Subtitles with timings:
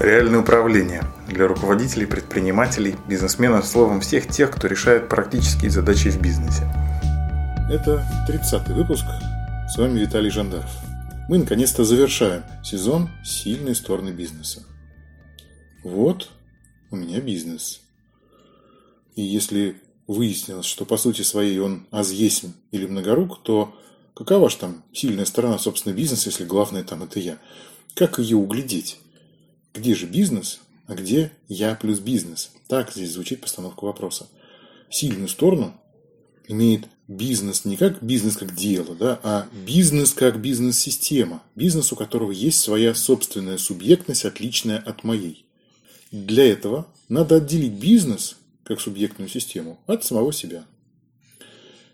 [0.00, 6.64] Реальное управление для руководителей, предпринимателей, бизнесменов, словом, всех тех, кто решает практические задачи в бизнесе.
[7.70, 9.04] Это 30-й выпуск.
[9.68, 10.68] С вами Виталий Жандаров.
[11.28, 14.64] Мы наконец-то завершаем сезон «Сильные стороны бизнеса».
[15.84, 16.28] Вот
[16.90, 17.80] у меня бизнес.
[19.14, 23.72] И если выяснилось, что по сути своей он азъесмь или многорук, то
[24.16, 27.38] какова же там сильная сторона, собственно, бизнеса, если главное там это я?
[27.94, 28.98] Как ее углядеть?
[29.74, 32.52] Где же бизнес, а где я плюс бизнес?
[32.68, 34.28] Так здесь звучит постановка вопроса.
[34.88, 35.74] Сильную сторону
[36.46, 41.42] имеет бизнес не как бизнес как дело, да, а бизнес как бизнес-система.
[41.56, 45.44] Бизнес, у которого есть своя собственная субъектность, отличная от моей.
[46.12, 50.64] Для этого надо отделить бизнес как субъектную систему от самого себя.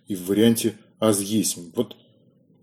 [0.07, 1.57] И в варианте «аз есть».
[1.75, 1.97] Вот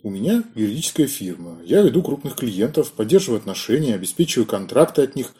[0.07, 1.59] у меня юридическая фирма.
[1.65, 5.33] Я веду крупных клиентов, поддерживаю отношения, обеспечиваю контракты от них.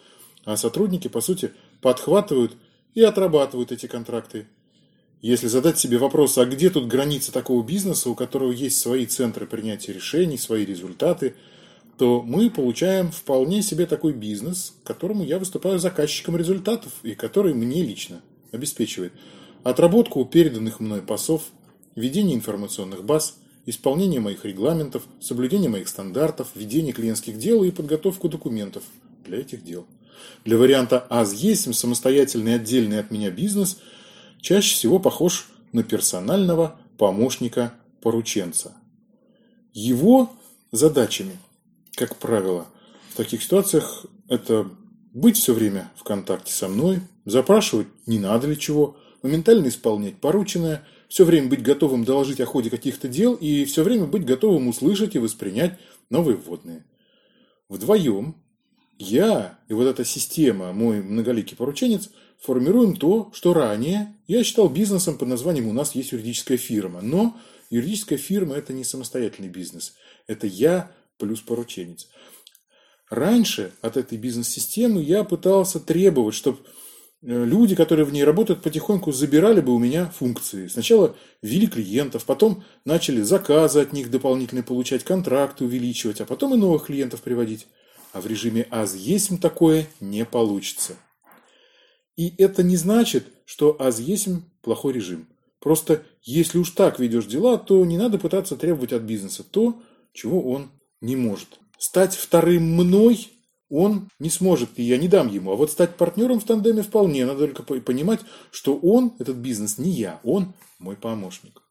[0.44, 2.58] А сотрудники, по сути, подхватывают
[2.94, 4.46] и отрабатывают эти контракты.
[5.22, 9.48] Если задать себе вопрос, а где тут граница такого бизнеса, у которого есть свои центры
[9.48, 11.36] принятия решений, свои результаты,
[11.98, 17.84] то мы получаем вполне себе такой бизнес, которому я выступаю заказчиком результатов и который мне
[17.84, 19.14] лично обеспечивает
[19.64, 21.44] отработку переданных мной пасов,
[21.96, 28.82] ведение информационных баз– исполнение моих регламентов, соблюдение моих стандартов, ведение клиентских дел и подготовку документов
[29.26, 29.86] для этих дел.
[30.46, 33.78] Для варианта «аз есть» самостоятельный отдельный от меня бизнес
[34.42, 38.74] чаще всего похож на персонального помощника-порученца.
[39.74, 40.32] Его
[40.72, 41.38] задачами,
[41.96, 42.68] как правило,
[43.12, 44.70] в таких ситуациях это
[45.14, 50.88] быть все время в контакте со мной, запрашивать не надо ли чего, моментально исполнять порученное–
[51.08, 55.16] все время быть готовым доложить о ходе каких-то дел и все время быть готовым услышать
[55.16, 56.86] и воспринять новые вводные.
[57.70, 58.36] Вдвоем
[58.98, 65.18] я и вот эта система, мой многоликий порученец, формируем то, что ранее я считал бизнесом
[65.18, 67.02] под названием «У нас есть юридическая фирма».
[67.02, 67.38] Но
[67.70, 69.94] юридическая фирма– это не самостоятельный бизнес.
[70.28, 72.08] Это я плюс порученец.
[73.10, 76.60] Раньше от этой бизнес-системы я пытался требовать, чтобы
[77.28, 80.68] люди, которые в ней работают, потихоньку забирали бы у меня функции.
[80.68, 86.58] Сначала ввели клиентов, потом начали заказы от них дополнительные получать, контракты увеличивать, а потом и
[86.58, 87.68] новых клиентов приводить.
[88.14, 90.94] А в режиме АЗ есть такое не получится.
[92.16, 94.30] И это не значит, что АЗ есть
[94.62, 95.28] плохой режим.
[95.60, 99.82] Просто если уж так ведешь дела, то не надо пытаться требовать от бизнеса то,
[100.14, 100.72] чего он
[101.02, 101.60] не может.
[101.78, 103.30] Стать вторым мной
[103.70, 105.52] он не сможет, и я не дам ему.
[105.52, 107.26] А вот стать партнером в тандеме вполне.
[107.26, 111.62] Надо только понимать, что он, этот бизнес, не я, он мой помощник.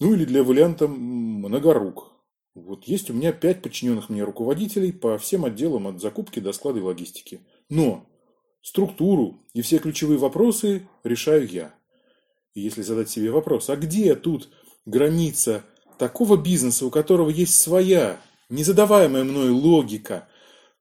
[0.00, 2.12] Ну или для варианта многорук.
[2.54, 6.78] Вот есть у меня пять подчиненных мне руководителей по всем отделам от закупки до склада
[6.78, 7.40] и логистики.
[7.68, 8.06] Но
[8.62, 11.74] структуру и все ключевые вопросы решаю я.
[12.54, 14.48] И если задать себе вопрос, а где тут
[14.86, 15.62] граница
[15.98, 18.18] такого бизнеса, у которого есть своя,
[18.48, 20.26] незадаваемая мной логика–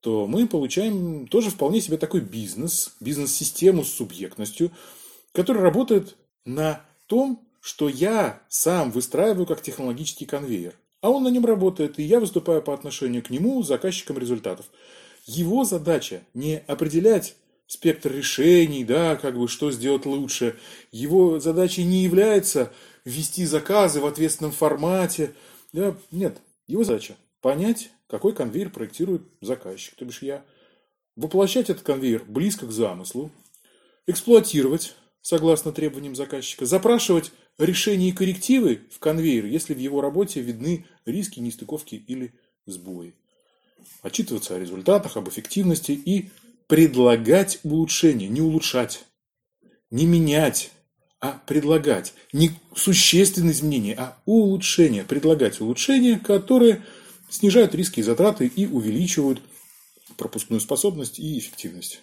[0.07, 4.71] то мы получаем тоже вполне себе такой бизнес, бизнес-систему с субъектностью,
[5.33, 10.75] которая работает на том, что я сам выстраиваю как технологический конвейер.
[11.01, 14.67] А он на нем работает, и я выступаю по отношению к нему заказчиком результатов.
[15.25, 17.35] Его задача не определять
[17.65, 20.55] спектр решений, да, как бы что сделать лучше.
[20.93, 22.71] Его задачей не является
[23.03, 25.33] ввести заказы в ответственном формате.
[25.73, 30.45] Да, нет, его задача понять, какой конвейер проектирует заказчик, то бишь я,
[31.15, 33.31] воплощать этот конвейер близко к замыслу,
[34.05, 40.85] эксплуатировать согласно требованиям заказчика, запрашивать решения и коррективы в конвейер, если в его работе видны
[41.05, 42.33] риски, нестыковки или
[42.65, 43.13] сбои.
[44.01, 46.29] Отчитываться о результатах, об эффективности и
[46.67, 49.05] предлагать улучшения, не улучшать,
[49.89, 50.71] не менять,
[51.19, 52.13] а предлагать.
[52.31, 55.03] Не существенные изменения, а улучшения.
[55.03, 56.83] Предлагать улучшения, которые
[57.29, 59.41] снижают риски и затраты и увеличивают
[60.17, 62.01] пропускную способность и эффективность.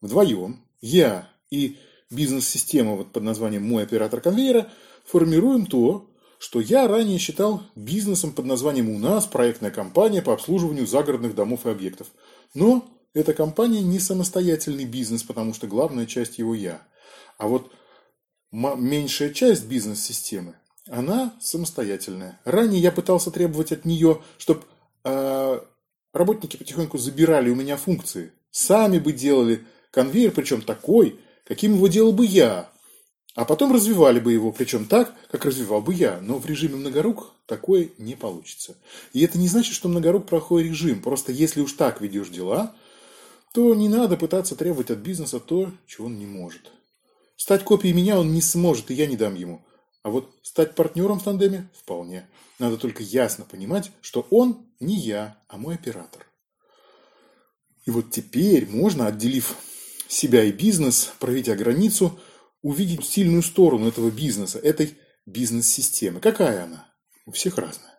[0.00, 1.78] Вдвоем я и
[2.10, 4.70] бизнес-система вот под названием «Мой оператор конвейера»
[5.04, 10.86] формируем то, что я ранее считал бизнесом под названием «У нас» проектная компания по обслуживанию
[10.86, 12.08] загородных домов и объектов.
[12.54, 16.86] Но эта компания не самостоятельный бизнес, потому что главная часть его я.
[17.38, 17.70] А вот
[18.50, 20.56] меньшая часть бизнес-системы
[20.88, 22.40] она самостоятельная.
[22.44, 24.62] Ранее я пытался требовать от нее, чтобы
[25.04, 25.60] э,
[26.12, 28.32] работники потихоньку забирали у меня функции.
[28.50, 32.70] Сами бы делали конвейер, причем такой, каким его делал бы я.
[33.34, 36.20] А потом развивали бы его, причем так, как развивал бы я.
[36.20, 38.76] Но в режиме многорук такое не получится.
[39.12, 41.02] И это не значит, что многорук плохой режим.
[41.02, 42.76] Просто если уж так ведешь дела,
[43.52, 46.70] то не надо пытаться требовать от бизнеса то, чего он не может.
[47.36, 49.64] Стать копией меня он не сможет, и я не дам ему.
[50.04, 52.28] А вот стать партнером в тандеме– вполне.
[52.58, 56.26] Надо только ясно понимать, что он не я, а мой оператор.
[57.86, 59.56] И вот теперь можно, отделив
[60.06, 62.20] себя и бизнес, проведя границу,
[62.60, 66.20] увидеть сильную сторону этого бизнеса, этой бизнес-системы.
[66.20, 66.86] Какая она?
[67.24, 67.98] У всех разная.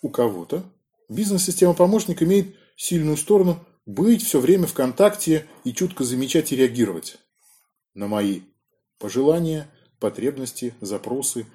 [0.00, 0.64] У кого-то
[1.10, 7.18] бизнес-система помощник имеет сильную сторону быть все время в контакте и чутко замечать и реагировать
[7.92, 8.40] на мои
[8.98, 9.68] пожелания,
[10.02, 11.46] потребности, запросы,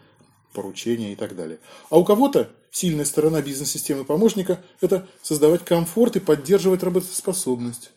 [0.54, 1.60] поручения и так далее.
[1.90, 7.92] А у кого-то сильная сторона бизнес-системы помощника– это создавать комфорт и поддерживать работоспособность.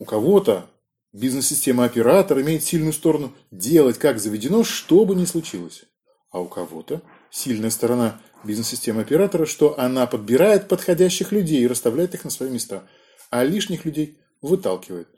[0.00, 0.68] У кого-то
[1.12, 5.84] бизнес-система оператора имеет сильную сторону делать как заведено, что бы ни случилось.
[6.32, 12.24] А у кого-то сильная сторона бизнес-системы оператора, что она подбирает подходящих людей и расставляет их
[12.24, 12.82] на свои места,
[13.30, 15.08] а лишних людей выталкивает.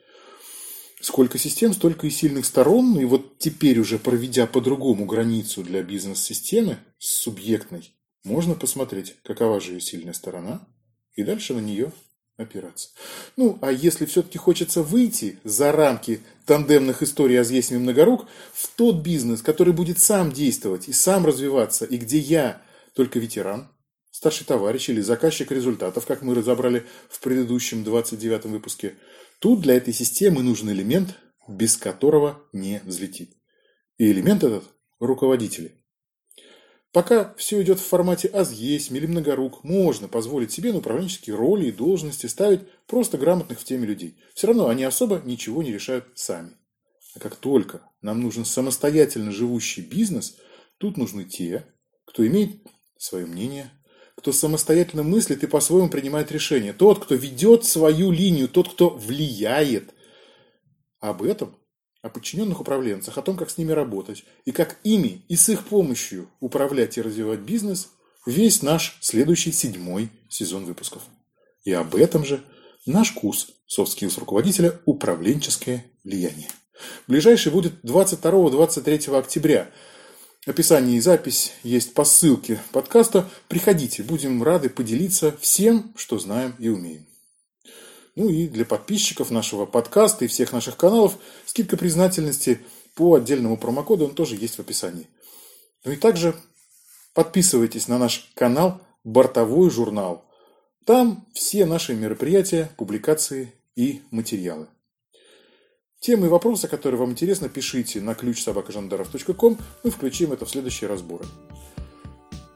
[1.03, 2.97] Сколько систем, столько и сильных сторон.
[2.99, 9.81] И вот теперь уже проведя по-другому границу для бизнес-системы субъектной, можно посмотреть, какова же ее
[9.81, 10.65] сильная сторона,
[11.15, 11.91] и дальше на нее
[12.37, 12.91] опираться.
[13.37, 19.03] Ну, а если все-таки хочется выйти за рамки тандемных историй о Зъесме Многорук в тот
[19.03, 22.63] бизнес, который будет сам действовать и сам развиваться, и где я
[22.95, 23.69] только ветеран,
[24.13, 28.95] старший товарищ или заказчик результатов, как мы разобрали в предыдущем 29 выпуске–
[29.43, 31.19] Тут для этой системы нужен элемент,
[31.49, 33.37] без которого не взлетит.
[33.99, 34.63] И элемент этот–
[35.01, 35.85] руководители.
[36.93, 41.67] Пока все идет в формате «аз есть» или «многорук», можно позволить себе на управленческие роли
[41.67, 44.17] и должности ставить просто грамотных в теме людей.
[44.33, 46.53] Все равно они особо ничего не решают сами.
[47.17, 50.37] А как только нам нужен самостоятельно живущий бизнес,
[50.79, 51.67] тут нужны те,
[52.05, 52.63] кто имеет
[52.97, 53.73] свое мнение,
[54.17, 56.73] кто самостоятельно мыслит и по-своему принимает решения.
[56.73, 59.95] Тот, кто ведет свою линию, тот, кто влияет.
[61.01, 61.57] Об этом,
[62.03, 65.67] о подчиненных управленцах, о том, как с ними работать, и как ими и с их
[65.67, 67.91] помощью управлять и развивать бизнес,
[68.27, 71.03] весь наш следующий седьмой сезон выпусков.
[71.65, 72.43] И об этом же
[72.87, 76.49] наш курс Soft Skills руководителя «Управленческое влияние».
[77.07, 79.71] Ближайший будет 22-23 октября–
[80.47, 83.29] описании и запись есть по ссылке подкаста.
[83.49, 87.07] Приходите, будем рады поделиться всем, что знаем и умеем.
[88.17, 91.17] Ну и для подписчиков нашего подкаста и всех наших каналов
[91.47, 92.61] скидка признательности
[92.95, 95.09] по отдельному промокоду, он тоже есть в описании.
[95.85, 96.35] Ну и также
[97.15, 100.25] подписывайтесь на наш канал «Бортовой журнал».
[100.85, 104.67] Там все наши мероприятия, публикации и материалы.
[106.03, 109.57] Темы и вопросы, которые вам интересны, пишите на ключ собакажандаров.ком.
[109.85, 111.25] Мы включим это в следующие разборы.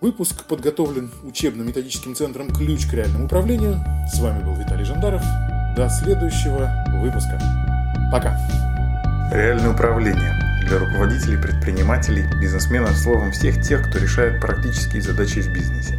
[0.01, 3.79] Выпуск подготовлен учебно-методическим центром «Ключ к реальному управлению».
[4.13, 5.23] С вами был Виталий Жандаров.
[5.77, 6.69] До следующего
[7.01, 7.41] выпуска.
[8.11, 8.37] Пока.
[9.33, 10.35] Реальное управление
[10.67, 15.97] для руководителей, предпринимателей, бизнесменов, словом, всех тех, кто решает практические задачи в бизнесе.